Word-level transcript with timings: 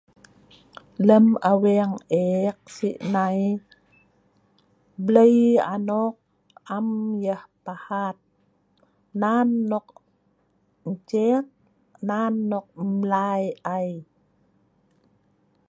lem 1.07 1.25
aweng 1.51 1.95
eek 2.23 2.59
si'nai, 2.75 3.39
blei 5.05 5.37
anok 5.73 6.15
am 6.77 6.87
yah 7.25 7.43
pahat, 7.65 8.17
nan 9.21 9.49
nok 9.69 9.87
encet, 10.87 11.45
nan 12.07 12.33
nok 12.51 12.67
mlai 12.99 13.43
ai 13.75 13.89